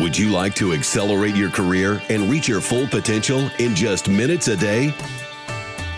Would 0.00 0.16
you 0.16 0.30
like 0.30 0.54
to 0.54 0.74
accelerate 0.74 1.34
your 1.34 1.50
career 1.50 2.00
and 2.08 2.30
reach 2.30 2.46
your 2.46 2.60
full 2.60 2.86
potential 2.86 3.50
in 3.58 3.74
just 3.74 4.08
minutes 4.08 4.46
a 4.46 4.56
day? 4.56 4.94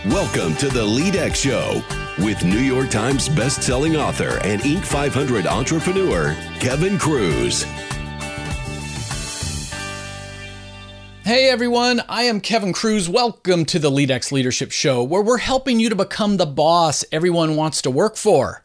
Welcome 0.06 0.54
to 0.56 0.70
the 0.70 0.86
LeadX 0.86 1.34
Show 1.34 1.82
with 2.24 2.42
New 2.42 2.60
York 2.60 2.88
Times 2.88 3.28
best-selling 3.28 3.96
author 3.96 4.38
and 4.42 4.62
Inc. 4.62 4.86
500 4.86 5.46
entrepreneur 5.46 6.34
Kevin 6.60 6.96
Kruse. 6.96 7.64
Hey 11.22 11.50
everyone, 11.50 12.00
I 12.08 12.22
am 12.22 12.40
Kevin 12.40 12.72
Kruse. 12.72 13.06
Welcome 13.06 13.66
to 13.66 13.78
the 13.78 13.90
LeadX 13.90 14.32
Leadership 14.32 14.72
Show, 14.72 15.02
where 15.02 15.20
we're 15.20 15.36
helping 15.36 15.78
you 15.78 15.90
to 15.90 15.94
become 15.94 16.38
the 16.38 16.46
boss 16.46 17.04
everyone 17.12 17.54
wants 17.54 17.82
to 17.82 17.90
work 17.90 18.16
for. 18.16 18.64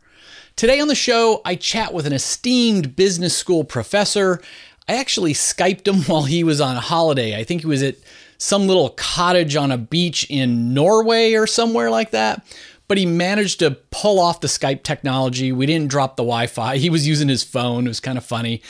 Today 0.56 0.80
on 0.80 0.88
the 0.88 0.96
show, 0.96 1.42
I 1.44 1.56
chat 1.56 1.94
with 1.94 2.08
an 2.08 2.14
esteemed 2.14 2.96
business 2.96 3.36
school 3.36 3.66
professor 3.66 4.42
I 4.88 4.96
actually 4.96 5.34
Skyped 5.34 5.88
him 5.88 6.04
while 6.08 6.24
he 6.24 6.44
was 6.44 6.62
on 6.62 6.75
holiday. 6.78 7.38
I 7.38 7.43
think 7.43 7.62
he 7.62 7.68
was 7.68 7.84
at 7.84 7.96
some 8.38 8.68
little 8.68 8.89
cottage 8.89 9.56
on 9.56 9.71
a 9.71 9.78
beach 9.78 10.28
in 10.30 10.74
Norway 10.74 11.34
or 11.34 11.48
somewhere 11.48 11.89
like 11.89 12.12
that. 12.12 12.46
But 12.88 13.00
he 13.00 13.06
managed 13.07 13.60
to 13.60 13.71
pull 13.90 14.20
off 14.20 14.42
the 14.42 14.48
Skype 14.48 14.84
technology. 14.84 15.52
We 15.52 15.66
didn't 15.66 15.90
drop 15.90 16.18
the 16.18 16.24
Wi 16.24 16.46
Fi. 16.46 16.78
He 16.78 16.92
was 16.92 17.07
using 17.07 17.28
his 17.28 17.43
phone. 17.43 17.86
It 17.86 17.90
was 17.90 18.00
kind 18.00 18.18
of 18.18 18.24
funny. 18.26 18.62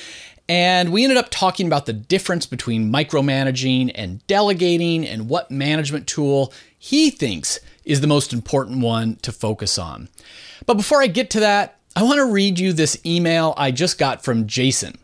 And 0.48 0.94
we 0.94 1.04
ended 1.04 1.18
up 1.18 1.30
talking 1.32 1.68
about 1.68 1.86
the 1.86 1.94
difference 1.94 2.46
between 2.46 2.92
micromanaging 2.92 3.92
and 3.96 4.26
delegating 4.28 5.06
and 5.06 5.28
what 5.28 5.52
management 5.52 6.08
tool 6.08 6.54
he 6.78 7.10
thinks 7.10 7.60
is 7.84 8.00
the 8.00 8.08
most 8.08 8.32
important 8.32 8.80
one 8.80 9.16
to 9.18 9.32
focus 9.32 9.78
on. 9.78 10.08
But 10.66 10.76
before 10.76 11.02
I 11.02 11.08
get 11.08 11.30
to 11.32 11.40
that, 11.42 11.80
I 11.96 12.04
want 12.04 12.18
to 12.18 12.26
read 12.26 12.60
you 12.60 12.74
this 12.74 12.98
email 13.06 13.54
I 13.58 13.72
just 13.72 13.98
got 13.98 14.24
from 14.24 14.48
Jason 14.48 14.98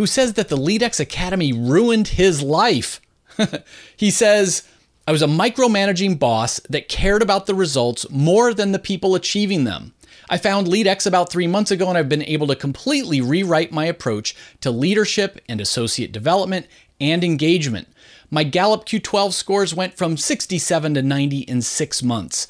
who 0.00 0.06
says 0.06 0.32
that 0.32 0.48
the 0.48 0.56
LeadX 0.56 0.98
Academy 0.98 1.52
ruined 1.52 2.08
his 2.08 2.40
life. 2.40 3.02
he 3.98 4.10
says, 4.10 4.66
I 5.06 5.12
was 5.12 5.20
a 5.20 5.26
micromanaging 5.26 6.18
boss 6.18 6.58
that 6.70 6.88
cared 6.88 7.20
about 7.20 7.44
the 7.44 7.54
results 7.54 8.08
more 8.08 8.54
than 8.54 8.72
the 8.72 8.78
people 8.78 9.14
achieving 9.14 9.64
them. 9.64 9.92
I 10.30 10.38
found 10.38 10.68
LeadX 10.68 11.06
about 11.06 11.30
three 11.30 11.46
months 11.46 11.70
ago, 11.70 11.86
and 11.90 11.98
I've 11.98 12.08
been 12.08 12.22
able 12.22 12.46
to 12.46 12.56
completely 12.56 13.20
rewrite 13.20 13.72
my 13.72 13.84
approach 13.84 14.34
to 14.62 14.70
leadership 14.70 15.38
and 15.50 15.60
associate 15.60 16.12
development 16.12 16.66
and 16.98 17.22
engagement. 17.22 17.86
My 18.30 18.42
Gallup 18.42 18.86
Q12 18.86 19.34
scores 19.34 19.74
went 19.74 19.98
from 19.98 20.16
67 20.16 20.94
to 20.94 21.02
90 21.02 21.40
in 21.40 21.60
six 21.60 22.02
months. 22.02 22.46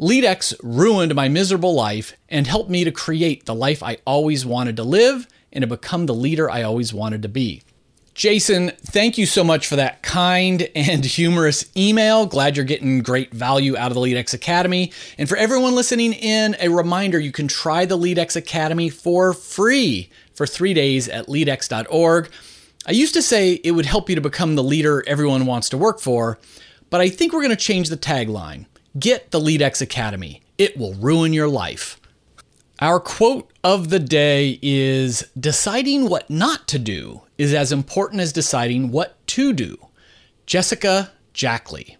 LeadX 0.00 0.52
ruined 0.64 1.14
my 1.14 1.28
miserable 1.28 1.74
life 1.74 2.16
and 2.28 2.48
helped 2.48 2.70
me 2.70 2.82
to 2.82 2.90
create 2.90 3.46
the 3.46 3.54
life 3.54 3.84
I 3.84 3.98
always 4.04 4.44
wanted 4.44 4.74
to 4.78 4.82
live 4.82 5.28
and 5.52 5.62
to 5.62 5.66
become 5.66 6.06
the 6.06 6.14
leader 6.14 6.50
I 6.50 6.62
always 6.62 6.92
wanted 6.92 7.22
to 7.22 7.28
be. 7.28 7.62
Jason, 8.14 8.72
thank 8.80 9.16
you 9.16 9.26
so 9.26 9.44
much 9.44 9.68
for 9.68 9.76
that 9.76 10.02
kind 10.02 10.68
and 10.74 11.04
humorous 11.04 11.64
email. 11.76 12.26
Glad 12.26 12.56
you're 12.56 12.66
getting 12.66 13.00
great 13.00 13.32
value 13.32 13.76
out 13.76 13.92
of 13.92 13.94
the 13.94 14.00
LeadX 14.00 14.34
Academy. 14.34 14.92
And 15.18 15.28
for 15.28 15.36
everyone 15.36 15.76
listening 15.76 16.14
in, 16.14 16.56
a 16.58 16.68
reminder 16.68 17.20
you 17.20 17.30
can 17.30 17.46
try 17.46 17.84
the 17.84 17.96
LeadX 17.96 18.34
Academy 18.34 18.88
for 18.90 19.32
free 19.32 20.10
for 20.34 20.46
three 20.46 20.74
days 20.74 21.08
at 21.08 21.28
leadx.org. 21.28 22.30
I 22.86 22.90
used 22.90 23.14
to 23.14 23.22
say 23.22 23.52
it 23.62 23.70
would 23.70 23.86
help 23.86 24.08
you 24.08 24.16
to 24.16 24.20
become 24.20 24.56
the 24.56 24.64
leader 24.64 25.04
everyone 25.06 25.46
wants 25.46 25.68
to 25.68 25.78
work 25.78 26.00
for, 26.00 26.40
but 26.90 27.00
I 27.00 27.10
think 27.10 27.32
we're 27.32 27.42
going 27.42 27.50
to 27.50 27.56
change 27.56 27.88
the 27.88 27.96
tagline 27.96 28.66
Get 28.98 29.30
the 29.30 29.38
LeadX 29.38 29.80
Academy. 29.80 30.42
It 30.56 30.76
will 30.76 30.94
ruin 30.94 31.32
your 31.32 31.48
life. 31.48 32.00
Our 32.80 33.00
quote 33.00 33.50
of 33.64 33.90
the 33.90 33.98
day 33.98 34.60
is 34.62 35.26
Deciding 35.38 36.08
what 36.08 36.30
not 36.30 36.68
to 36.68 36.78
do 36.78 37.22
is 37.36 37.52
as 37.52 37.72
important 37.72 38.20
as 38.20 38.32
deciding 38.32 38.92
what 38.92 39.26
to 39.28 39.52
do. 39.52 39.88
Jessica 40.46 41.10
Jackley. 41.32 41.96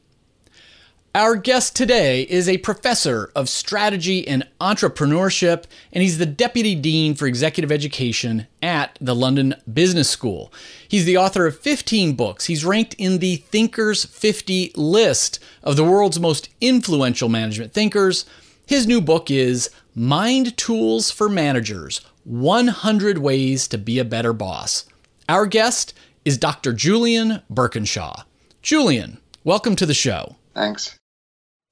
Our 1.17 1.35
guest 1.35 1.75
today 1.75 2.23
is 2.23 2.49
a 2.49 2.59
professor 2.59 3.33
of 3.35 3.49
strategy 3.49 4.29
and 4.29 4.47
entrepreneurship, 4.61 5.65
and 5.93 6.03
he's 6.03 6.19
the 6.19 6.27
deputy 6.27 6.77
dean 6.77 7.17
for 7.17 7.27
executive 7.27 7.73
education 7.73 8.47
at 8.63 8.97
the 9.01 9.17
London 9.17 9.57
Business 9.73 10.09
School. 10.09 10.53
He's 10.87 11.07
the 11.07 11.17
author 11.17 11.45
of 11.45 11.59
15 11.59 12.15
books. 12.15 12.45
He's 12.45 12.65
ranked 12.65 12.95
in 12.99 13.19
the 13.19 13.37
Thinkers 13.37 14.05
50 14.05 14.75
list 14.77 15.41
of 15.65 15.75
the 15.75 15.83
world's 15.83 16.21
most 16.21 16.51
influential 16.61 17.29
management 17.29 17.73
thinkers. 17.73 18.25
His 18.65 18.87
new 18.87 19.01
book 19.01 19.29
is 19.29 19.71
Mind 19.99 20.57
Tools 20.57 21.11
for 21.11 21.29
Managers 21.29 22.03
100 22.23 23.19
Ways 23.19 23.67
to 23.67 23.77
Be 23.77 23.99
a 23.99 24.05
Better 24.05 24.33
Boss. 24.33 24.85
Our 25.29 25.45
guest 25.45 25.93
is 26.25 26.39
Dr. 26.39 26.73
Julian 26.73 27.43
Birkinshaw. 27.53 28.23
Julian, 28.63 29.19
welcome 29.43 29.75
to 29.75 29.87
the 29.87 29.95
show. 29.95 30.37
Thanks. 30.55 30.97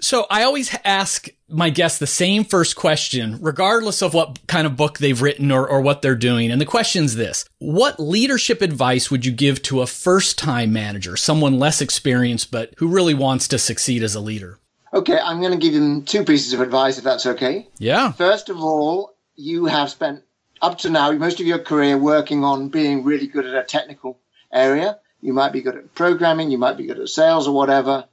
So, 0.00 0.26
I 0.28 0.42
always 0.42 0.76
ask 0.84 1.28
my 1.48 1.70
guests 1.70 2.00
the 2.00 2.08
same 2.08 2.42
first 2.42 2.74
question, 2.74 3.38
regardless 3.40 4.02
of 4.02 4.12
what 4.12 4.44
kind 4.48 4.66
of 4.66 4.76
book 4.76 4.98
they've 4.98 5.22
written 5.22 5.52
or, 5.52 5.66
or 5.68 5.80
what 5.80 6.02
they're 6.02 6.16
doing. 6.16 6.50
And 6.50 6.60
the 6.60 6.66
question 6.66 7.04
is 7.04 7.14
this 7.14 7.44
What 7.60 8.00
leadership 8.00 8.60
advice 8.60 9.08
would 9.08 9.24
you 9.24 9.30
give 9.30 9.62
to 9.62 9.82
a 9.82 9.86
first 9.86 10.36
time 10.36 10.72
manager, 10.72 11.16
someone 11.16 11.60
less 11.60 11.80
experienced, 11.80 12.50
but 12.50 12.74
who 12.78 12.88
really 12.88 13.14
wants 13.14 13.46
to 13.48 13.58
succeed 13.58 14.02
as 14.02 14.16
a 14.16 14.20
leader? 14.20 14.58
Okay, 14.96 15.18
I'm 15.18 15.42
going 15.42 15.52
to 15.52 15.58
give 15.58 15.74
them 15.74 16.04
two 16.04 16.24
pieces 16.24 16.54
of 16.54 16.62
advice 16.62 16.96
if 16.96 17.04
that's 17.04 17.26
okay. 17.26 17.68
Yeah. 17.76 18.12
First 18.12 18.48
of 18.48 18.58
all, 18.58 19.14
you 19.34 19.66
have 19.66 19.90
spent 19.90 20.22
up 20.62 20.78
to 20.78 20.88
now 20.88 21.12
most 21.12 21.38
of 21.38 21.46
your 21.46 21.58
career 21.58 21.98
working 21.98 22.44
on 22.44 22.70
being 22.70 23.04
really 23.04 23.26
good 23.26 23.44
at 23.44 23.54
a 23.54 23.62
technical 23.62 24.18
area. 24.50 24.98
You 25.20 25.34
might 25.34 25.52
be 25.52 25.60
good 25.60 25.76
at 25.76 25.94
programming, 25.94 26.50
you 26.50 26.56
might 26.56 26.78
be 26.78 26.86
good 26.86 26.98
at 26.98 27.10
sales 27.10 27.46
or 27.46 27.54
whatever. 27.54 28.06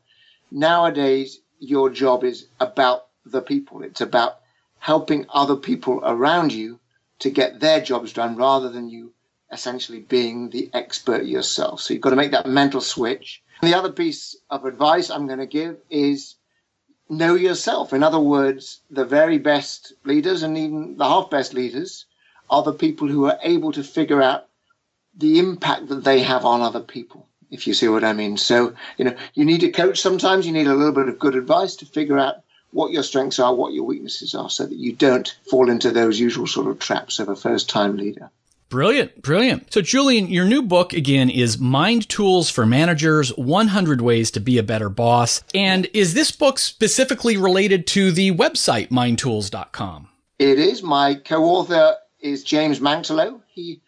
Nowadays, 0.51 1.39
your 1.57 1.89
job 1.89 2.25
is 2.25 2.47
about 2.59 3.07
the 3.25 3.41
people. 3.41 3.81
It's 3.83 4.01
about 4.01 4.39
helping 4.79 5.25
other 5.33 5.55
people 5.55 6.01
around 6.03 6.51
you 6.51 6.81
to 7.19 7.29
get 7.29 7.61
their 7.61 7.79
jobs 7.79 8.11
done 8.11 8.35
rather 8.35 8.69
than 8.69 8.89
you 8.89 9.13
essentially 9.53 10.01
being 10.01 10.50
the 10.50 10.69
expert 10.73 11.23
yourself. 11.23 11.79
So 11.79 11.94
you've 11.94 12.03
got 12.03 12.09
to 12.09 12.17
make 12.17 12.31
that 12.31 12.45
mental 12.45 12.81
switch. 12.81 13.41
And 13.61 13.71
the 13.71 13.77
other 13.77 13.94
piece 13.94 14.35
of 14.50 14.65
advice 14.65 15.09
I'm 15.09 15.27
going 15.27 15.39
to 15.39 15.47
give 15.47 15.77
is 15.89 16.35
know 17.18 17.35
yourself. 17.35 17.94
In 17.94 18.03
other 18.03 18.19
words, 18.19 18.81
the 18.90 19.06
very 19.06 19.38
best 19.38 19.94
leaders 20.03 20.44
and 20.44 20.57
even 20.57 20.97
the 20.97 21.07
half 21.07 21.29
best 21.29 21.53
leaders 21.53 22.06
are 22.50 22.63
the 22.63 22.74
people 22.74 23.07
who 23.07 23.25
are 23.25 23.40
able 23.44 23.72
to 23.72 23.84
figure 23.84 24.22
out 24.22 24.47
the 25.16 25.40
impact 25.40 25.88
that 25.88 26.03
they 26.03 26.22
have 26.22 26.46
on 26.46 26.62
other 26.62 26.81
people, 26.81 27.28
if 27.51 27.68
you 27.68 27.74
see 27.74 27.88
what 27.88 28.03
I 28.03 28.13
mean. 28.13 28.38
So, 28.38 28.75
you 28.97 29.06
know, 29.06 29.16
you 29.34 29.46
need 29.46 29.63
a 29.63 29.72
coach 29.72 30.01
sometimes, 30.01 30.46
you 30.46 30.51
need 30.51 30.68
a 30.68 30.74
little 30.74 30.94
bit 30.94 31.07
of 31.07 31.19
good 31.19 31.35
advice 31.35 31.75
to 31.78 31.85
figure 31.85 32.19
out 32.19 32.38
what 32.72 32.91
your 32.91 33.03
strengths 33.03 33.40
are, 33.40 33.53
what 33.53 33.74
your 33.74 33.84
weaknesses 33.84 34.34
are, 34.34 34.50
so 34.50 34.66
that 34.66 34.75
you 34.75 34.94
don't 34.94 35.35
fall 35.50 35.69
into 35.69 35.91
those 35.91 36.19
usual 36.19 36.47
sort 36.47 36.68
of 36.68 36.80
traps 36.80 37.19
of 37.19 37.30
a 37.30 37.35
first 37.35 37.69
time 37.69 37.97
leader. 37.97 38.31
Brilliant, 38.73 39.22
brilliant. 39.22 39.72
So, 39.72 39.81
Julian, 39.81 40.29
your 40.29 40.45
new 40.45 40.63
book 40.63 40.94
again 40.94 41.29
is 41.29 41.59
Mind 41.59 42.09
Tools 42.09 42.50
for 42.50 42.66
Managers 42.66 43.29
100 43.38 44.01
Ways 44.01 44.31
to 44.31 44.39
Be 44.39 44.57
a 44.57 44.63
Better 44.63 44.89
Boss. 44.89 45.44
And 45.53 45.88
is 45.94 46.16
this 46.16 46.31
book 46.31 46.57
specifically 46.57 47.38
related 47.38 47.85
to 47.89 48.12
the 48.12 48.31
website 48.31 48.89
mindtools.com? 48.89 50.09
It 50.39 50.57
is. 50.57 50.81
My 50.81 51.13
co 51.13 51.44
author 51.44 51.97
is 52.19 52.44
James 52.44 52.79
Manktelow. 52.79 53.41
He 53.47 53.79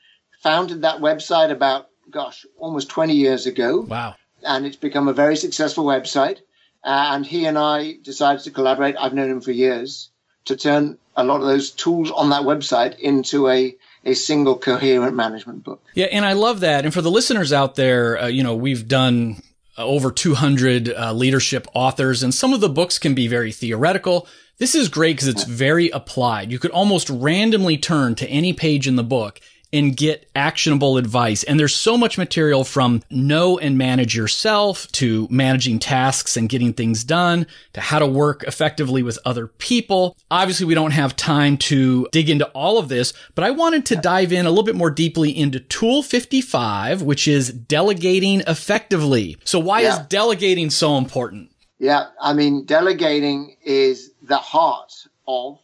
founded 0.43 0.83
that 0.83 1.01
website 1.01 1.49
about, 1.49 1.89
gosh, 2.11 2.45
almost 2.59 2.87
20 2.89 3.15
years 3.15 3.47
ago. 3.47 3.79
Wow. 3.79 4.13
And 4.43 4.67
it's 4.67 4.75
become 4.75 5.07
a 5.07 5.13
very 5.13 5.35
successful 5.35 5.85
website. 5.85 6.41
Uh, 6.83 7.09
and 7.13 7.25
he 7.25 7.47
and 7.47 7.57
I 7.57 7.93
decided 8.03 8.43
to 8.43 8.51
collaborate. 8.51 8.97
I've 8.99 9.15
known 9.15 9.31
him 9.31 9.41
for 9.41 9.51
years 9.51 10.11
to 10.45 10.55
turn 10.55 10.99
a 11.15 11.23
lot 11.23 11.41
of 11.41 11.47
those 11.47 11.71
tools 11.71 12.11
on 12.11 12.29
that 12.29 12.43
website 12.43 12.99
into 12.99 13.49
a 13.49 13.75
a 14.05 14.13
single 14.13 14.57
coherent 14.57 15.15
management 15.15 15.63
book. 15.63 15.83
Yeah, 15.93 16.05
and 16.05 16.25
I 16.25 16.33
love 16.33 16.59
that. 16.59 16.85
And 16.85 16.93
for 16.93 17.01
the 17.01 17.11
listeners 17.11 17.51
out 17.51 17.75
there, 17.75 18.21
uh, 18.21 18.27
you 18.27 18.43
know, 18.43 18.55
we've 18.55 18.87
done 18.87 19.41
uh, 19.77 19.85
over 19.85 20.11
200 20.11 20.89
uh, 20.89 21.13
leadership 21.13 21.67
authors, 21.73 22.23
and 22.23 22.33
some 22.33 22.53
of 22.53 22.61
the 22.61 22.69
books 22.69 22.99
can 22.99 23.15
be 23.15 23.27
very 23.27 23.51
theoretical. 23.51 24.27
This 24.57 24.75
is 24.75 24.87
great 24.87 25.17
because 25.17 25.27
it's 25.27 25.43
very 25.43 25.89
applied. 25.89 26.51
You 26.51 26.59
could 26.59 26.71
almost 26.71 27.09
randomly 27.09 27.77
turn 27.77 28.15
to 28.15 28.27
any 28.27 28.53
page 28.53 28.87
in 28.87 28.95
the 28.95 29.03
book 29.03 29.41
and 29.71 29.95
get 29.95 30.29
actionable 30.35 30.97
advice. 30.97 31.43
And 31.43 31.59
there's 31.59 31.75
so 31.75 31.97
much 31.97 32.17
material 32.17 32.63
from 32.63 33.01
know 33.09 33.57
and 33.57 33.77
manage 33.77 34.15
yourself 34.15 34.91
to 34.93 35.27
managing 35.29 35.79
tasks 35.79 36.37
and 36.37 36.49
getting 36.49 36.73
things 36.73 37.03
done 37.03 37.47
to 37.73 37.81
how 37.81 37.99
to 37.99 38.07
work 38.07 38.43
effectively 38.43 39.03
with 39.03 39.19
other 39.25 39.47
people. 39.47 40.17
Obviously, 40.31 40.65
we 40.65 40.75
don't 40.75 40.91
have 40.91 41.15
time 41.15 41.57
to 41.57 42.07
dig 42.11 42.29
into 42.29 42.47
all 42.49 42.77
of 42.77 42.89
this, 42.89 43.13
but 43.33 43.43
I 43.43 43.51
wanted 43.51 43.85
to 43.87 43.95
dive 43.95 44.31
in 44.31 44.45
a 44.45 44.49
little 44.49 44.63
bit 44.63 44.75
more 44.75 44.91
deeply 44.91 45.35
into 45.35 45.59
tool 45.59 46.03
55, 46.03 47.01
which 47.01 47.27
is 47.27 47.51
delegating 47.51 48.41
effectively. 48.41 49.37
So 49.43 49.59
why 49.59 49.81
yeah. 49.81 49.99
is 49.99 50.07
delegating 50.07 50.69
so 50.69 50.97
important? 50.97 51.51
Yeah. 51.79 52.07
I 52.21 52.33
mean, 52.33 52.65
delegating 52.65 53.57
is 53.63 54.11
the 54.21 54.37
heart 54.37 54.93
of 55.27 55.59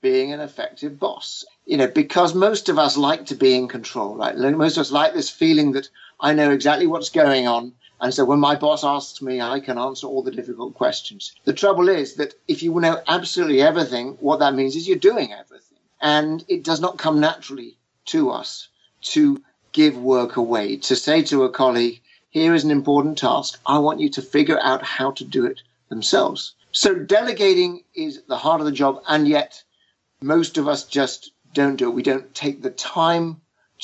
being 0.00 0.32
an 0.32 0.40
effective 0.40 0.98
boss 0.98 1.44
you 1.68 1.76
know, 1.76 1.86
because 1.86 2.34
most 2.34 2.70
of 2.70 2.78
us 2.78 2.96
like 2.96 3.26
to 3.26 3.34
be 3.34 3.54
in 3.54 3.68
control, 3.68 4.16
right? 4.16 4.34
Most 4.34 4.78
of 4.78 4.80
us 4.80 4.90
like 4.90 5.12
this 5.12 5.28
feeling 5.28 5.72
that 5.72 5.90
I 6.18 6.32
know 6.32 6.50
exactly 6.50 6.86
what's 6.86 7.10
going 7.10 7.46
on. 7.46 7.74
And 8.00 8.14
so 8.14 8.24
when 8.24 8.40
my 8.40 8.54
boss 8.54 8.84
asks 8.84 9.20
me, 9.20 9.42
I 9.42 9.60
can 9.60 9.76
answer 9.76 10.06
all 10.06 10.22
the 10.22 10.30
difficult 10.30 10.72
questions. 10.72 11.34
The 11.44 11.52
trouble 11.52 11.90
is 11.90 12.14
that 12.14 12.32
if 12.48 12.62
you 12.62 12.72
know 12.80 13.02
absolutely 13.06 13.60
everything, 13.60 14.16
what 14.20 14.38
that 14.38 14.54
means 14.54 14.76
is 14.76 14.88
you're 14.88 14.96
doing 14.96 15.30
everything. 15.30 15.76
And 16.00 16.42
it 16.48 16.64
does 16.64 16.80
not 16.80 16.96
come 16.96 17.20
naturally 17.20 17.76
to 18.06 18.30
us 18.30 18.68
to 19.12 19.42
give 19.72 19.98
work 19.98 20.36
away, 20.36 20.78
to 20.78 20.96
say 20.96 21.20
to 21.24 21.44
a 21.44 21.50
colleague, 21.50 22.00
here 22.30 22.54
is 22.54 22.64
an 22.64 22.70
important 22.70 23.18
task. 23.18 23.60
I 23.66 23.78
want 23.78 24.00
you 24.00 24.08
to 24.08 24.22
figure 24.22 24.58
out 24.62 24.82
how 24.82 25.10
to 25.10 25.24
do 25.24 25.44
it 25.44 25.60
themselves. 25.90 26.54
So 26.72 26.94
delegating 26.94 27.84
is 27.94 28.22
the 28.22 28.38
heart 28.38 28.62
of 28.62 28.64
the 28.64 28.72
job. 28.72 29.02
And 29.06 29.28
yet 29.28 29.62
most 30.22 30.56
of 30.56 30.66
us 30.66 30.84
just 30.84 31.32
don't 31.54 31.76
do 31.76 31.88
it. 31.88 31.94
We 31.94 32.02
don't 32.02 32.34
take 32.34 32.62
the 32.62 32.70
time 32.70 33.40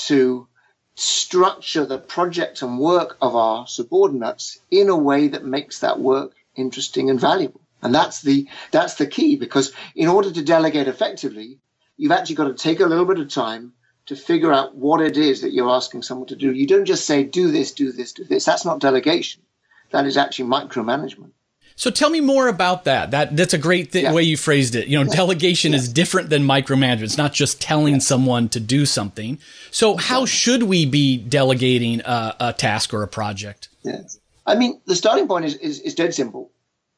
to 0.07 0.47
structure 0.95 1.85
the 1.85 1.99
project 1.99 2.63
and 2.63 2.79
work 2.79 3.17
of 3.21 3.35
our 3.35 3.67
subordinates 3.67 4.61
in 4.71 4.89
a 4.89 4.97
way 4.97 5.29
that 5.29 5.45
makes 5.45 5.81
that 5.81 5.99
work 5.99 6.33
interesting 6.55 7.11
and 7.11 7.21
valuable. 7.21 7.61
And 7.83 7.95
that's 7.95 8.23
the 8.23 8.49
that's 8.71 8.95
the 8.95 9.07
key 9.07 9.37
because 9.37 9.73
in 9.95 10.09
order 10.09 10.31
to 10.31 10.43
delegate 10.43 10.89
effectively, 10.89 11.59
you've 11.97 12.13
actually 12.13 12.37
got 12.37 12.49
to 12.49 12.55
take 12.55 12.81
a 12.81 12.87
little 12.87 13.05
bit 13.05 13.19
of 13.19 13.29
time 13.29 13.73
to 14.07 14.17
figure 14.17 14.53
out 14.53 14.75
what 14.75 15.01
it 15.01 15.17
is 15.17 15.41
that 15.41 15.53
you're 15.53 15.71
asking 15.71 16.03
someone 16.03 16.29
to 16.29 16.37
do. 16.37 16.53
You 16.53 16.67
don't 16.67 16.85
just 16.85 17.07
say 17.07 17.25
do 17.25 17.51
this, 17.51 17.73
do 17.73 17.93
this, 17.93 18.13
do 18.13 18.25
this. 18.25 18.45
That's 18.45 18.65
not 18.65 18.81
delegation. 18.81 19.43
That 19.91 20.07
is 20.07 20.17
actually 20.17 20.51
micromanagement. 20.51 21.31
So 21.77 21.91
tell 21.91 22.09
me 22.09 22.21
more 22.21 22.47
about 22.49 22.85
that. 22.85 23.11
That 23.11 23.37
that's 23.37 23.53
a 23.53 23.59
great 23.59 23.93
th- 23.93 24.05
yeah. 24.05 24.13
way 24.13 24.23
you 24.23 24.37
phrased 24.37 24.77
it. 24.77 24.87
You 24.87 25.03
know, 25.03 25.11
delegation 25.11 25.73
yeah. 25.73 25.79
is 25.79 25.93
different 25.93 26.31
than 26.31 26.43
micromanagement. 26.45 27.03
It's 27.03 27.19
not 27.19 27.33
just 27.33 27.61
telling 27.61 27.95
yeah. 27.95 28.01
someone 28.01 28.49
to 28.51 28.61
do 28.61 28.87
something. 28.87 29.39
So 29.71 29.97
how 29.97 30.25
should 30.25 30.65
we 30.65 30.87
be 30.87 31.17
delegating 31.17 32.01
a, 32.03 32.37
a 32.39 32.53
task 32.53 32.95
or 32.95 33.03
a 33.03 33.09
project? 33.09 33.69
Yes. 33.83 34.21
I 34.47 34.55
mean, 34.55 34.81
the 34.87 34.95
starting 34.95 35.27
point 35.27 35.47
is, 35.47 35.57
is, 35.57 35.81
is 35.81 35.95
dead 35.95 36.15
simple. 36.15 36.51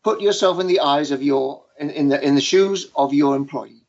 Put 0.03 0.21
yourself 0.21 0.61
in 0.61 0.67
the 0.67 0.81
eyes 0.81 1.11
of 1.11 1.23
your 1.23 1.63
in, 1.79 1.91
in 1.91 2.09
the 2.09 2.25
in 2.25 2.35
the 2.35 2.41
shoes 2.41 2.89
of 2.95 3.15
your 3.15 3.35
employee, 3.35 3.83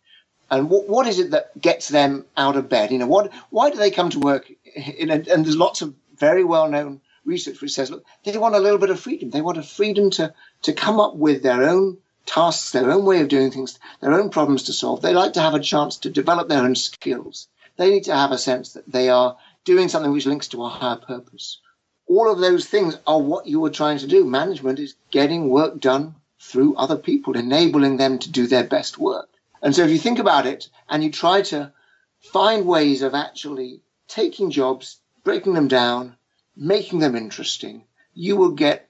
and 0.50 0.70
what, 0.70 0.88
what 0.88 1.06
is 1.06 1.20
it 1.20 1.32
that 1.32 1.60
gets 1.62 1.90
them 1.90 2.26
out 2.38 2.56
of 2.56 2.70
bed? 2.70 2.92
You 2.92 2.98
know, 2.98 3.08
what 3.08 3.32
why 3.50 3.70
do 3.70 3.78
they 3.78 3.92
come 3.92 4.10
to 4.12 4.20
work? 4.20 4.50
In 4.98 5.10
a, 5.12 5.16
and 5.16 5.46
there's 5.46 5.58
lots 5.58 5.82
of 5.82 5.94
very 6.18 6.44
well 6.44 6.70
known 6.70 7.02
research 7.28 7.62
which 7.62 7.74
says, 7.74 7.92
look, 7.92 8.06
they 8.24 8.38
want 8.38 8.56
a 8.56 8.60
little 8.60 8.80
bit 8.80 8.90
of 8.90 9.00
freedom. 9.00 9.30
They 9.30 9.42
want 9.42 9.58
a 9.58 9.64
freedom 9.64 10.10
to, 10.12 10.34
to 10.64 10.74
come 10.74 11.00
up 11.00 11.16
with 11.16 11.44
their 11.44 11.70
own 11.70 11.98
tasks, 12.26 12.72
their 12.72 12.90
own 12.90 13.06
way 13.06 13.22
of 13.22 13.28
doing 13.28 13.52
things, 13.52 13.78
their 14.02 14.14
own 14.14 14.30
problems 14.30 14.64
to 14.64 14.74
solve. 14.74 15.02
They 15.02 15.14
like 15.14 15.34
to 15.34 15.42
have 15.42 15.54
a 15.54 15.60
chance 15.60 15.98
to 15.98 16.10
develop 16.10 16.48
their 16.48 16.64
own 16.64 16.76
skills. 16.76 17.48
They 17.76 17.90
need 17.92 18.06
to 18.06 18.16
have 18.16 18.32
a 18.32 18.38
sense 18.38 18.74
that 18.74 18.92
they 18.92 19.10
are 19.10 19.38
doing 19.66 19.90
something 19.90 20.12
which 20.12 20.26
links 20.26 20.48
to 20.50 20.64
a 20.64 20.70
higher 20.70 20.96
purpose. 20.96 21.60
All 22.08 22.32
of 22.32 22.40
those 22.40 22.66
things 22.66 22.98
are 23.06 23.20
what 23.20 23.48
you 23.48 23.64
are 23.66 23.70
trying 23.70 24.00
to 24.00 24.08
do. 24.08 24.24
Management 24.26 24.80
is 24.80 24.96
getting 25.12 25.50
work 25.50 25.80
done 25.80 26.16
through 26.40 26.76
other 26.76 26.96
people, 26.96 27.36
enabling 27.36 27.98
them 27.98 28.20
to 28.20 28.32
do 28.32 28.48
their 28.48 28.64
best 28.64 28.98
work. 28.98 29.30
And 29.62 29.76
so 29.76 29.84
if 29.84 29.92
you 29.92 29.98
think 29.98 30.20
about 30.20 30.46
it 30.46 30.70
and 30.90 31.04
you 31.04 31.12
try 31.12 31.42
to 31.44 31.74
find 32.20 32.66
ways 32.66 33.02
of 33.02 33.14
actually 33.14 33.82
taking 34.08 34.52
jobs, 34.52 35.00
breaking 35.24 35.54
them 35.54 35.68
down, 35.68 36.16
making 36.58 37.00
them 37.00 37.16
interesting, 37.16 37.84
you 38.14 38.36
will 38.36 38.52
get 38.52 38.90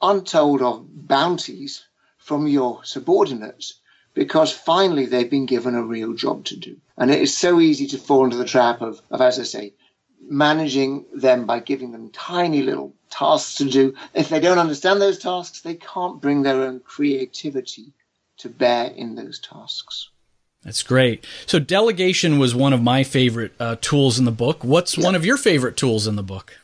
untold 0.00 0.62
of 0.62 0.84
bounties 1.06 1.84
from 2.18 2.46
your 2.46 2.84
subordinates 2.84 3.74
because 4.14 4.52
finally 4.52 5.06
they've 5.06 5.30
been 5.30 5.46
given 5.46 5.74
a 5.74 5.82
real 5.82 6.14
job 6.14 6.44
to 6.46 6.56
do. 6.56 6.76
And 6.96 7.10
it 7.10 7.20
is 7.20 7.36
so 7.36 7.60
easy 7.60 7.86
to 7.88 7.98
fall 7.98 8.24
into 8.24 8.36
the 8.36 8.44
trap 8.44 8.82
of, 8.82 9.00
of 9.10 9.20
as 9.20 9.38
I 9.38 9.44
say, 9.44 9.74
managing 10.20 11.04
them 11.14 11.46
by 11.46 11.60
giving 11.60 11.92
them 11.92 12.10
tiny 12.10 12.62
little 12.62 12.94
tasks 13.10 13.56
to 13.56 13.64
do. 13.64 13.94
If 14.14 14.28
they 14.28 14.40
don't 14.40 14.58
understand 14.58 15.00
those 15.00 15.18
tasks, 15.18 15.60
they 15.60 15.74
can't 15.74 16.20
bring 16.20 16.42
their 16.42 16.62
own 16.62 16.80
creativity 16.80 17.92
to 18.38 18.48
bear 18.48 18.86
in 18.86 19.14
those 19.14 19.38
tasks. 19.38 20.08
That's 20.62 20.82
great. 20.82 21.26
So 21.46 21.58
delegation 21.58 22.38
was 22.38 22.54
one 22.54 22.72
of 22.72 22.82
my 22.82 23.02
favorite 23.02 23.52
uh, 23.58 23.76
tools 23.80 24.18
in 24.18 24.24
the 24.24 24.30
book. 24.30 24.62
What's 24.62 24.96
yeah. 24.96 25.04
one 25.04 25.14
of 25.14 25.26
your 25.26 25.36
favorite 25.36 25.76
tools 25.76 26.06
in 26.06 26.14
the 26.14 26.22
book? 26.22 26.56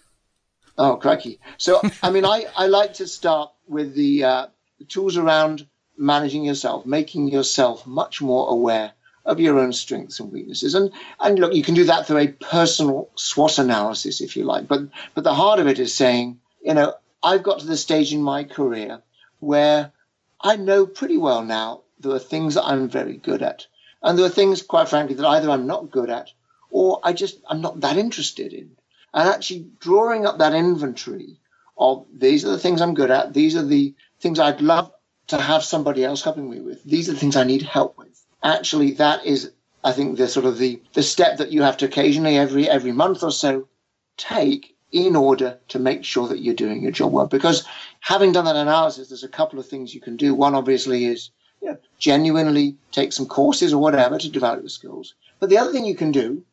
Oh, 0.79 0.97
crikey. 0.97 1.41
So, 1.59 1.83
I 2.03 2.11
mean, 2.11 2.25
I, 2.25 2.47
I 2.57 2.67
like 2.67 2.95
to 2.95 3.07
start 3.07 3.51
with 3.67 3.95
the, 3.95 4.25
uh, 4.25 4.47
tools 4.89 5.17
around 5.17 5.67
managing 5.97 6.45
yourself, 6.45 6.87
making 6.87 7.29
yourself 7.29 7.87
much 7.87 8.23
more 8.23 8.49
aware 8.49 8.93
of 9.25 9.41
your 9.41 9.59
own 9.59 9.73
strengths 9.73 10.21
and 10.21 10.33
weaknesses. 10.33 10.75
And, 10.75 10.91
and 11.21 11.39
look, 11.39 11.53
you 11.53 11.63
can 11.63 11.75
do 11.75 11.85
that 11.85 12.07
through 12.07 12.19
a 12.19 12.29
personal 12.29 13.11
SWOT 13.17 13.59
analysis, 13.59 14.21
if 14.21 14.37
you 14.37 14.45
like. 14.45 14.69
But, 14.69 14.83
but 15.15 15.25
the 15.25 15.35
heart 15.35 15.59
of 15.59 15.67
it 15.67 15.79
is 15.79 15.95
saying, 15.95 16.41
you 16.65 16.75
know, 16.75 16.95
I've 17.23 17.43
got 17.43 17.59
to 17.61 17.67
the 17.67 17.77
stage 17.77 18.15
in 18.15 18.23
my 18.23 18.45
career 18.45 19.03
where 19.41 19.93
I 20.41 20.57
know 20.57 20.87
pretty 20.87 21.19
well 21.19 21.45
now 21.45 21.83
there 21.99 22.13
are 22.13 22.21
things 22.21 22.55
that 22.55 22.65
I'm 22.65 22.89
very 22.89 23.17
good 23.17 23.43
at. 23.43 23.67
And 24.03 24.17
there 24.17 24.27
are 24.27 24.31
things, 24.31 24.63
quite 24.63 24.89
frankly, 24.89 25.17
that 25.17 25.27
either 25.27 25.51
I'm 25.51 25.67
not 25.67 25.91
good 25.91 26.09
at 26.09 26.31
or 26.71 27.01
I 27.03 27.13
just, 27.13 27.39
I'm 27.49 27.61
not 27.61 27.81
that 27.81 27.97
interested 27.97 28.53
in 28.53 28.71
and 29.15 29.29
actually 29.29 29.67
drawing 29.81 30.27
up 30.27 30.39
that 30.39 30.55
inventory 30.55 31.39
of 31.77 32.07
these 32.13 32.45
are 32.45 32.51
the 32.51 32.59
things 32.59 32.81
I'm 32.81 32.95
good 32.95 33.11
at, 33.11 33.33
these 33.35 33.57
are 33.57 33.65
the 33.65 33.95
things 34.21 34.39
I'd 34.39 34.61
love 34.61 34.93
to 35.29 35.41
have 35.41 35.63
somebody 35.63 36.05
else 36.05 36.23
helping 36.23 36.51
me 36.51 36.61
with, 36.61 36.83
these 36.85 37.09
are 37.09 37.13
the 37.13 37.19
things 37.19 37.37
I 37.37 37.45
need 37.45 37.63
help 37.63 37.97
with. 37.99 38.25
Actually, 38.43 38.93
that 38.93 39.25
is, 39.25 39.53
I 39.85 39.93
think, 39.93 40.17
the 40.17 40.29
sort 40.29 40.47
of 40.47 40.59
the, 40.59 40.81
the 40.95 41.03
step 41.03 41.39
that 41.39 41.53
you 41.53 41.63
have 41.63 41.77
to 41.79 41.87
occasionally 41.87 42.37
every 42.37 42.69
every 42.69 42.93
month 42.93 43.23
or 43.23 43.33
so 43.33 43.69
take 44.17 44.77
in 44.91 45.17
order 45.17 45.59
to 45.69 45.79
make 45.79 46.05
sure 46.05 46.29
that 46.29 46.41
you're 46.41 46.55
doing 46.55 46.83
your 46.83 46.93
job 46.93 47.13
well. 47.13 47.27
Because 47.27 47.67
having 48.01 48.33
done 48.33 48.47
that 48.47 48.57
analysis, 48.57 49.09
there's 49.09 49.25
a 49.25 49.29
couple 49.29 49.59
of 49.59 49.67
things 49.67 49.95
you 49.95 50.01
can 50.01 50.17
do. 50.17 50.35
One 50.35 50.55
obviously 50.55 51.05
is 51.05 51.31
you 51.61 51.71
know, 51.71 51.79
genuinely 51.99 52.77
take 52.93 53.13
some 53.13 53.27
courses 53.27 53.73
or 53.73 53.83
whatever 53.83 54.19
to 54.19 54.31
develop 54.31 54.61
your 54.61 54.69
skills. 54.69 55.15
But 55.41 55.51
the 55.51 55.59
other 55.59 55.73
thing 55.73 55.85
you 55.85 55.95
can 55.95 56.13
do 56.13 56.45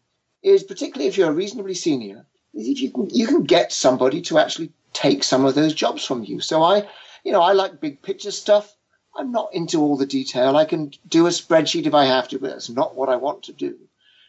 is, 0.44 0.64
particularly 0.64 1.08
if 1.08 1.18
you're 1.18 1.32
reasonably 1.32 1.74
senior, 1.74 2.26
you 2.56 2.92
can 2.92 3.10
you 3.12 3.28
can 3.28 3.44
get 3.44 3.72
somebody 3.72 4.22
to 4.22 4.40
actually 4.40 4.72
take 4.94 5.24
some 5.24 5.46
of 5.46 5.56
those 5.56 5.74
jobs 5.74 6.06
from 6.06 6.24
you. 6.24 6.40
So 6.40 6.64
I, 6.64 6.88
you 7.24 7.32
know, 7.32 7.42
I 7.42 7.52
like 7.52 7.82
big 7.82 8.02
picture 8.02 8.32
stuff. 8.32 8.74
I'm 9.18 9.32
not 9.32 9.54
into 9.54 9.82
all 9.82 9.98
the 9.98 10.06
detail. 10.06 10.56
I 10.56 10.66
can 10.66 10.92
do 11.08 11.28
a 11.28 11.30
spreadsheet 11.30 11.86
if 11.86 11.94
I 11.94 12.06
have 12.06 12.28
to, 12.30 12.40
but 12.40 12.52
that's 12.52 12.70
not 12.70 12.96
what 12.96 13.10
I 13.10 13.18
want 13.18 13.44
to 13.44 13.54
do. 13.54 13.76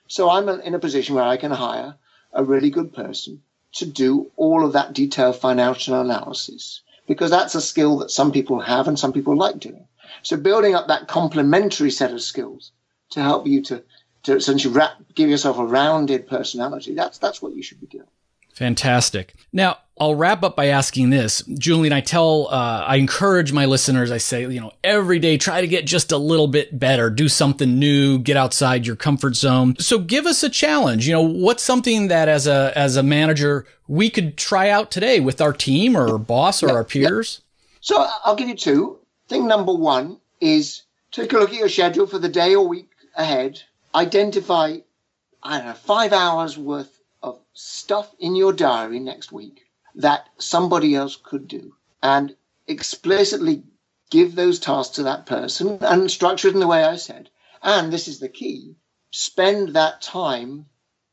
So 0.08 0.28
I'm 0.30 0.48
in 0.48 0.74
a 0.74 0.78
position 0.78 1.14
where 1.14 1.24
I 1.24 1.36
can 1.36 1.50
hire 1.50 1.96
a 2.32 2.44
really 2.44 2.70
good 2.70 2.92
person 2.92 3.42
to 3.74 3.86
do 3.86 4.30
all 4.36 4.64
of 4.64 4.72
that 4.72 4.92
detailed 4.92 5.36
financial 5.36 6.00
analysis 6.00 6.82
because 7.06 7.30
that's 7.30 7.54
a 7.54 7.60
skill 7.60 7.98
that 7.98 8.10
some 8.10 8.32
people 8.32 8.60
have 8.60 8.88
and 8.88 8.98
some 8.98 9.12
people 9.12 9.36
like 9.36 9.58
doing. 9.58 9.86
So 10.22 10.36
building 10.36 10.74
up 10.74 10.88
that 10.88 11.08
complementary 11.08 11.90
set 11.90 12.12
of 12.12 12.22
skills 12.22 12.72
to 13.10 13.22
help 13.22 13.46
you 13.46 13.62
to, 13.62 13.82
to 14.24 14.36
essentially 14.36 14.74
wrap, 14.74 14.94
give 15.14 15.30
yourself 15.30 15.58
a 15.58 15.64
rounded 15.64 16.26
personality, 16.26 16.94
that's, 16.94 17.18
that's 17.18 17.42
what 17.42 17.54
you 17.54 17.62
should 17.62 17.80
be 17.80 17.86
doing. 17.86 18.06
Fantastic. 18.56 19.34
Now, 19.52 19.76
I'll 20.00 20.14
wrap 20.14 20.42
up 20.42 20.56
by 20.56 20.68
asking 20.68 21.10
this. 21.10 21.42
Julian, 21.42 21.92
I 21.92 22.00
tell, 22.00 22.48
uh, 22.50 22.84
I 22.86 22.96
encourage 22.96 23.52
my 23.52 23.66
listeners, 23.66 24.10
I 24.10 24.16
say, 24.16 24.42
you 24.42 24.60
know, 24.60 24.72
every 24.82 25.18
day 25.18 25.36
try 25.36 25.60
to 25.60 25.66
get 25.66 25.84
just 25.84 26.10
a 26.10 26.16
little 26.16 26.48
bit 26.48 26.78
better, 26.78 27.10
do 27.10 27.28
something 27.28 27.78
new, 27.78 28.18
get 28.18 28.38
outside 28.38 28.86
your 28.86 28.96
comfort 28.96 29.36
zone. 29.36 29.76
So 29.78 29.98
give 29.98 30.24
us 30.24 30.42
a 30.42 30.48
challenge. 30.48 31.06
You 31.06 31.12
know, 31.12 31.22
what's 31.22 31.62
something 31.62 32.08
that 32.08 32.28
as 32.28 32.46
a, 32.46 32.72
as 32.74 32.96
a 32.96 33.02
manager, 33.02 33.66
we 33.88 34.08
could 34.08 34.38
try 34.38 34.70
out 34.70 34.90
today 34.90 35.20
with 35.20 35.42
our 35.42 35.52
team 35.52 35.94
or 35.94 36.08
our 36.12 36.18
boss 36.18 36.62
or 36.62 36.68
yeah, 36.68 36.74
our 36.74 36.84
peers? 36.84 37.42
Yeah. 37.42 37.78
So 37.82 38.06
I'll 38.24 38.36
give 38.36 38.48
you 38.48 38.56
two. 38.56 38.98
Thing 39.28 39.46
number 39.46 39.74
one 39.74 40.18
is 40.40 40.82
take 41.10 41.32
a 41.34 41.38
look 41.38 41.50
at 41.50 41.56
your 41.56 41.68
schedule 41.68 42.06
for 42.06 42.18
the 42.18 42.30
day 42.30 42.54
or 42.54 42.66
week 42.66 42.88
ahead. 43.16 43.62
Identify, 43.94 44.78
I 45.42 45.58
don't 45.58 45.66
know, 45.66 45.74
five 45.74 46.14
hours 46.14 46.56
worth 46.56 46.95
of 47.26 47.40
stuff 47.54 48.14
in 48.20 48.36
your 48.36 48.52
diary 48.52 49.00
next 49.00 49.32
week 49.32 49.66
that 49.96 50.28
somebody 50.38 50.94
else 50.94 51.16
could 51.22 51.48
do 51.48 51.74
and 52.02 52.36
explicitly 52.68 53.64
give 54.10 54.34
those 54.34 54.60
tasks 54.60 54.96
to 54.96 55.02
that 55.04 55.26
person 55.26 55.78
and 55.80 56.10
structure 56.10 56.48
it 56.48 56.54
in 56.54 56.60
the 56.60 56.66
way 56.66 56.84
I 56.84 56.96
said. 56.96 57.30
And 57.62 57.92
this 57.92 58.08
is 58.08 58.20
the 58.20 58.28
key 58.28 58.76
spend 59.10 59.70
that 59.70 60.02
time 60.02 60.66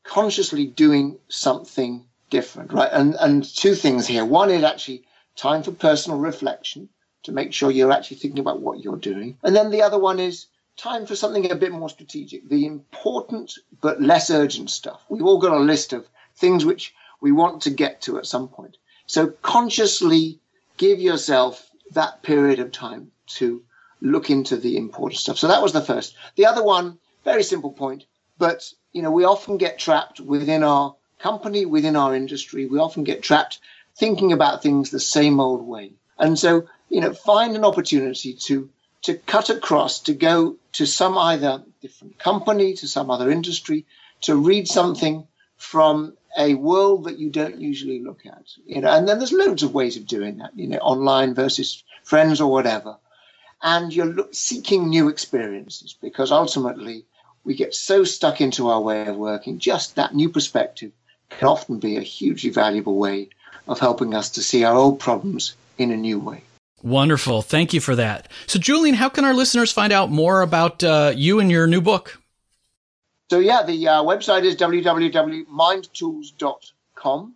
consciously 0.04 0.66
doing 0.66 1.18
something 1.28 2.06
different, 2.30 2.72
right? 2.72 2.90
And, 2.92 3.14
and 3.18 3.44
two 3.44 3.74
things 3.74 4.06
here. 4.06 4.24
One 4.24 4.50
is 4.50 4.62
actually 4.62 5.04
time 5.36 5.62
for 5.62 5.72
personal 5.72 6.18
reflection 6.18 6.88
to 7.24 7.32
make 7.32 7.52
sure 7.52 7.70
you're 7.70 7.92
actually 7.92 8.18
thinking 8.18 8.40
about 8.40 8.60
what 8.60 8.84
you're 8.84 8.96
doing. 8.96 9.38
And 9.42 9.56
then 9.56 9.70
the 9.70 9.82
other 9.82 9.98
one 9.98 10.20
is 10.20 10.46
time 10.76 11.06
for 11.06 11.16
something 11.16 11.50
a 11.50 11.54
bit 11.54 11.72
more 11.72 11.88
strategic, 11.88 12.48
the 12.48 12.66
important 12.66 13.52
but 13.80 14.02
less 14.02 14.30
urgent 14.30 14.70
stuff. 14.70 15.04
We've 15.08 15.24
all 15.24 15.38
got 15.38 15.56
a 15.56 15.60
list 15.60 15.92
of 15.92 16.08
things 16.36 16.64
which 16.64 16.94
we 17.20 17.32
want 17.32 17.62
to 17.62 17.70
get 17.70 18.02
to 18.02 18.18
at 18.18 18.26
some 18.26 18.48
point. 18.48 18.76
So 19.06 19.28
consciously 19.28 20.40
give 20.76 21.00
yourself 21.00 21.70
that 21.92 22.22
period 22.22 22.58
of 22.58 22.72
time 22.72 23.12
to 23.26 23.62
look 24.00 24.30
into 24.30 24.56
the 24.56 24.76
important 24.76 25.20
stuff. 25.20 25.38
So 25.38 25.48
that 25.48 25.62
was 25.62 25.72
the 25.72 25.80
first. 25.80 26.16
The 26.36 26.46
other 26.46 26.62
one, 26.62 26.98
very 27.24 27.42
simple 27.42 27.72
point, 27.72 28.04
but 28.38 28.72
you 28.92 29.02
know, 29.02 29.10
we 29.10 29.24
often 29.24 29.56
get 29.56 29.78
trapped 29.78 30.20
within 30.20 30.62
our 30.62 30.94
company, 31.18 31.64
within 31.66 31.96
our 31.96 32.14
industry, 32.14 32.66
we 32.66 32.78
often 32.78 33.04
get 33.04 33.22
trapped 33.22 33.58
thinking 33.96 34.32
about 34.32 34.62
things 34.62 34.90
the 34.90 35.00
same 35.00 35.40
old 35.40 35.62
way. 35.62 35.92
And 36.18 36.38
so, 36.38 36.66
you 36.88 37.00
know, 37.00 37.12
find 37.12 37.56
an 37.56 37.64
opportunity 37.64 38.34
to 38.34 38.68
to 39.04 39.14
cut 39.14 39.50
across, 39.50 40.00
to 40.00 40.14
go 40.14 40.56
to 40.72 40.86
some 40.86 41.16
either 41.16 41.62
different 41.80 42.18
company, 42.18 42.74
to 42.74 42.88
some 42.88 43.10
other 43.10 43.30
industry, 43.30 43.84
to 44.22 44.34
read 44.34 44.66
something 44.66 45.26
from 45.56 46.16
a 46.38 46.54
world 46.54 47.04
that 47.04 47.18
you 47.18 47.30
don't 47.30 47.60
usually 47.60 48.02
look 48.02 48.26
at. 48.26 48.44
You 48.66 48.80
know, 48.80 48.90
and 48.90 49.06
then 49.06 49.18
there's 49.18 49.32
loads 49.32 49.62
of 49.62 49.74
ways 49.74 49.96
of 49.96 50.06
doing 50.06 50.38
that, 50.38 50.56
you 50.56 50.68
know, 50.68 50.78
online 50.78 51.34
versus 51.34 51.84
friends 52.02 52.40
or 52.40 52.50
whatever. 52.50 52.96
And 53.62 53.94
you're 53.94 54.14
seeking 54.32 54.88
new 54.88 55.08
experiences 55.08 55.96
because 56.00 56.32
ultimately 56.32 57.04
we 57.44 57.54
get 57.54 57.74
so 57.74 58.04
stuck 58.04 58.40
into 58.40 58.68
our 58.68 58.80
way 58.80 59.06
of 59.06 59.16
working. 59.16 59.58
Just 59.58 59.96
that 59.96 60.14
new 60.14 60.30
perspective 60.30 60.92
can 61.28 61.48
often 61.48 61.78
be 61.78 61.96
a 61.96 62.00
hugely 62.00 62.50
valuable 62.50 62.96
way 62.96 63.28
of 63.68 63.80
helping 63.80 64.14
us 64.14 64.30
to 64.30 64.42
see 64.42 64.64
our 64.64 64.74
old 64.74 64.98
problems 64.98 65.54
in 65.76 65.90
a 65.90 65.96
new 65.96 66.18
way. 66.18 66.42
Wonderful. 66.84 67.40
Thank 67.40 67.72
you 67.72 67.80
for 67.80 67.96
that. 67.96 68.28
So, 68.46 68.58
Julian, 68.58 68.94
how 68.94 69.08
can 69.08 69.24
our 69.24 69.32
listeners 69.32 69.72
find 69.72 69.90
out 69.90 70.10
more 70.10 70.42
about 70.42 70.84
uh, 70.84 71.14
you 71.16 71.40
and 71.40 71.50
your 71.50 71.66
new 71.66 71.80
book? 71.80 72.20
So, 73.30 73.38
yeah, 73.38 73.62
the 73.62 73.88
uh, 73.88 74.02
website 74.02 74.44
is 74.44 74.54
www.mindtools.com. 74.56 77.34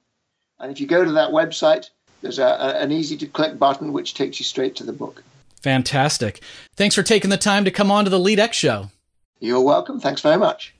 And 0.61 0.73
if 0.73 0.81
you 0.81 0.87
go 0.87 1.03
to 1.03 1.13
that 1.13 1.31
website, 1.31 1.89
there's 2.21 2.39
a, 2.39 2.45
a, 2.45 2.83
an 2.83 2.93
easy 2.93 3.17
to 3.17 3.27
click 3.27 3.59
button 3.59 3.95
which 3.95 4.13
takes 4.13 4.39
you 4.39 4.45
straight 4.45 4.77
to 4.77 4.85
the 4.85 4.93
book. 4.93 5.25
Fantastic. 5.63 6.43
Thanks 6.77 6.95
for 6.95 7.03
taking 7.03 7.31
the 7.31 7.39
time 7.39 7.65
to 7.65 7.71
come 7.71 7.91
on 7.91 8.05
to 8.05 8.11
the 8.11 8.19
LeadX 8.19 8.53
show. 8.53 8.91
You're 9.41 9.63
welcome. 9.63 9.99
Thanks 9.99 10.21
very 10.21 10.37
much. 10.37 10.75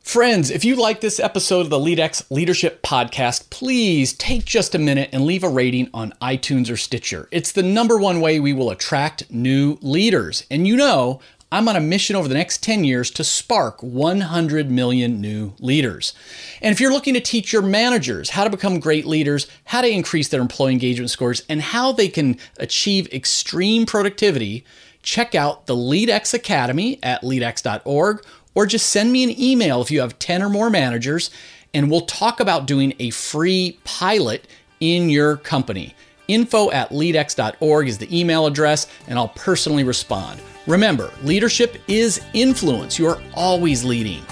Friends, 0.00 0.50
if 0.50 0.64
you 0.64 0.74
like 0.74 1.00
this 1.00 1.20
episode 1.20 1.60
of 1.60 1.70
the 1.70 1.78
LeadX 1.78 2.30
Leadership 2.30 2.82
Podcast, 2.82 3.50
please 3.50 4.14
take 4.14 4.46
just 4.46 4.74
a 4.74 4.78
minute 4.78 5.10
and 5.12 5.26
leave 5.26 5.44
a 5.44 5.48
rating 5.50 5.90
on 5.92 6.14
iTunes 6.22 6.70
or 6.70 6.78
Stitcher. 6.78 7.28
It's 7.30 7.52
the 7.52 7.62
number 7.62 7.98
one 7.98 8.22
way 8.22 8.40
we 8.40 8.54
will 8.54 8.70
attract 8.70 9.30
new 9.30 9.76
leaders. 9.82 10.46
And 10.50 10.66
you 10.66 10.76
know, 10.76 11.20
I'm 11.52 11.68
on 11.68 11.76
a 11.76 11.80
mission 11.80 12.16
over 12.16 12.26
the 12.26 12.34
next 12.34 12.62
10 12.62 12.84
years 12.84 13.10
to 13.12 13.24
spark 13.24 13.82
100 13.82 14.70
million 14.70 15.20
new 15.20 15.52
leaders. 15.58 16.14
And 16.62 16.72
if 16.72 16.80
you're 16.80 16.92
looking 16.92 17.14
to 17.14 17.20
teach 17.20 17.52
your 17.52 17.62
managers 17.62 18.30
how 18.30 18.44
to 18.44 18.50
become 18.50 18.80
great 18.80 19.04
leaders, 19.04 19.46
how 19.64 19.82
to 19.82 19.88
increase 19.88 20.28
their 20.28 20.40
employee 20.40 20.72
engagement 20.72 21.10
scores, 21.10 21.42
and 21.50 21.60
how 21.60 21.92
they 21.92 22.08
can 22.08 22.38
achieve 22.58 23.12
extreme 23.12 23.84
productivity, 23.84 24.64
check 25.02 25.34
out 25.34 25.66
the 25.66 25.76
LeadX 25.76 26.32
Academy 26.32 26.98
at 27.02 27.22
leadx.org 27.22 28.24
or 28.58 28.66
just 28.66 28.88
send 28.88 29.12
me 29.12 29.22
an 29.22 29.40
email 29.40 29.80
if 29.80 29.88
you 29.88 30.00
have 30.00 30.18
10 30.18 30.42
or 30.42 30.48
more 30.48 30.68
managers, 30.68 31.30
and 31.72 31.88
we'll 31.88 32.06
talk 32.06 32.40
about 32.40 32.66
doing 32.66 32.92
a 32.98 33.08
free 33.10 33.78
pilot 33.84 34.48
in 34.80 35.08
your 35.08 35.36
company. 35.36 35.94
Info 36.26 36.68
at 36.72 36.90
leadx.org 36.90 37.86
is 37.86 37.98
the 37.98 38.20
email 38.20 38.46
address, 38.46 38.88
and 39.06 39.16
I'll 39.16 39.28
personally 39.28 39.84
respond. 39.84 40.40
Remember, 40.66 41.12
leadership 41.22 41.76
is 41.86 42.20
influence. 42.34 42.98
You 42.98 43.06
are 43.06 43.22
always 43.32 43.84
leading. 43.84 44.24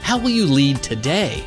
How 0.00 0.16
will 0.16 0.30
you 0.30 0.46
lead 0.46 0.82
today? 0.82 1.44